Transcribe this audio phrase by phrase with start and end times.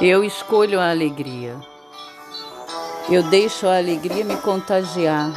[0.00, 1.60] Eu escolho a alegria.
[3.10, 5.30] Eu deixo a alegria me contagiar.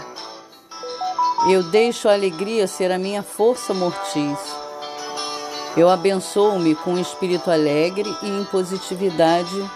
[1.49, 4.39] Eu deixo a alegria ser a minha força mortis.
[5.75, 9.69] Eu abençoo-me com um espírito alegre e em positividade.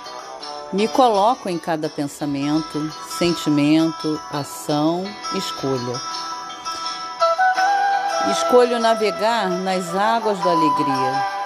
[0.71, 5.03] Me coloco em cada pensamento, sentimento, ação,
[5.35, 5.99] escolha.
[8.31, 11.36] Escolho navegar nas águas da alegria.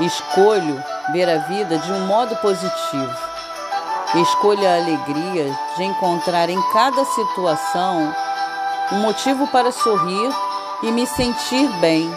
[0.00, 0.82] Escolho
[1.12, 3.14] ver a vida de um modo positivo.
[4.14, 8.14] Escolha a alegria de encontrar em cada situação
[8.92, 10.30] um motivo para sorrir
[10.82, 12.14] e me sentir bem,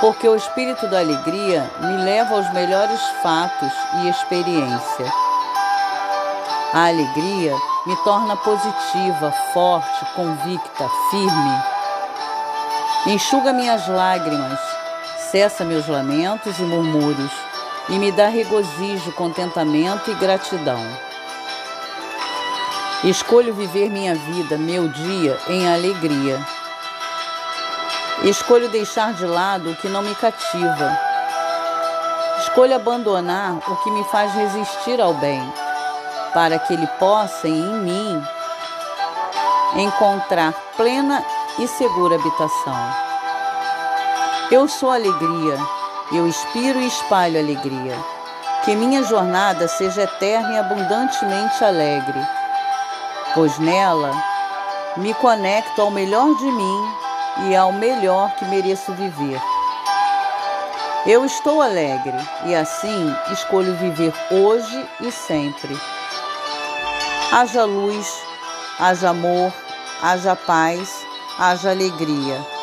[0.00, 3.72] porque o espírito da alegria me leva aos melhores fatos
[4.02, 5.12] e experiência.
[6.72, 7.54] A alegria
[7.86, 11.62] me torna positiva, forte, convicta, firme.
[13.06, 14.60] Enxuga minhas lágrimas,
[15.30, 17.30] cessa meus lamentos e murmúrios
[17.88, 20.80] e me dá regozijo, contentamento e gratidão.
[23.04, 26.38] Escolho viver minha vida, meu dia, em alegria.
[28.24, 30.98] Escolho deixar de lado o que não me cativa.
[32.40, 35.42] Escolho abandonar o que me faz resistir ao bem,
[36.34, 38.22] para que ele possa em mim
[39.76, 41.24] encontrar plena
[41.58, 43.09] e segura habitação.
[44.50, 45.58] Eu sou alegria
[46.12, 47.96] eu inspiro e espalho alegria.
[48.64, 52.20] Que minha jornada seja eterna e abundantemente alegre,
[53.32, 54.12] pois nela
[54.96, 56.94] me conecto ao melhor de mim
[57.48, 59.40] e ao melhor que mereço viver.
[61.06, 65.78] Eu estou alegre e assim escolho viver hoje e sempre.
[67.32, 68.12] Haja luz,
[68.80, 69.52] haja amor,
[70.02, 71.06] haja paz,
[71.38, 72.59] haja alegria